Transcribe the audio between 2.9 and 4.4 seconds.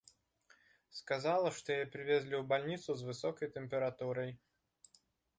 з высокай тэмпературай.